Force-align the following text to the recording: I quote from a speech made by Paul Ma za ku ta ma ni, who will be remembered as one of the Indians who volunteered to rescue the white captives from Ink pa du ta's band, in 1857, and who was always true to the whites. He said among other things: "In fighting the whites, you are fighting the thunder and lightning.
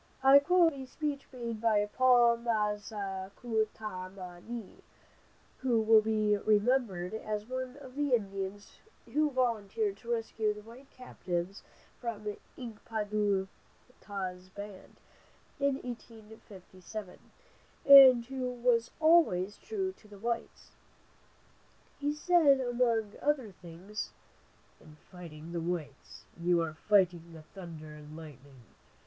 I 0.23 0.39
quote 0.39 0.73
from 0.73 0.81
a 0.81 0.87
speech 0.87 1.27
made 1.31 1.61
by 1.61 1.85
Paul 1.85 2.37
Ma 2.37 2.75
za 2.75 3.29
ku 3.35 3.67
ta 3.71 4.09
ma 4.09 4.39
ni, 4.39 4.81
who 5.59 5.79
will 5.79 6.01
be 6.01 6.35
remembered 6.37 7.13
as 7.13 7.45
one 7.45 7.77
of 7.77 7.93
the 7.95 8.15
Indians 8.15 8.79
who 9.13 9.29
volunteered 9.29 9.97
to 9.97 10.11
rescue 10.11 10.55
the 10.55 10.63
white 10.63 10.89
captives 10.89 11.61
from 11.99 12.35
Ink 12.57 12.83
pa 12.83 13.03
du 13.03 13.47
ta's 14.01 14.49
band, 14.49 14.95
in 15.59 15.75
1857, 15.75 17.19
and 17.85 18.25
who 18.25 18.49
was 18.49 18.89
always 18.99 19.55
true 19.59 19.91
to 19.97 20.07
the 20.07 20.17
whites. 20.17 20.71
He 21.99 22.11
said 22.11 22.59
among 22.59 23.13
other 23.21 23.51
things: 23.51 24.09
"In 24.79 24.95
fighting 25.11 25.51
the 25.51 25.61
whites, 25.61 26.23
you 26.39 26.59
are 26.63 26.73
fighting 26.73 27.33
the 27.33 27.43
thunder 27.43 27.93
and 27.93 28.17
lightning. 28.17 28.63